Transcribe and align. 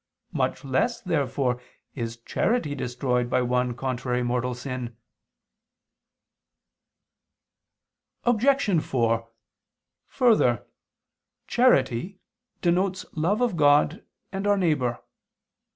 Much 0.31 0.65
less, 0.65 0.99
therefore, 0.99 1.61
is 1.93 2.17
charity 2.17 2.73
destroyed 2.73 3.29
by 3.29 3.39
one 3.39 3.75
contrary 3.75 4.23
mortal 4.23 4.55
sin. 4.55 4.97
Obj. 8.23 8.81
4: 8.83 9.29
Further, 10.07 10.65
charity 11.45 12.17
denotes 12.63 13.05
love 13.11 13.41
of 13.41 13.55
God 13.55 14.03
and 14.31 14.47
our 14.47 14.57
neighbor. 14.57 15.03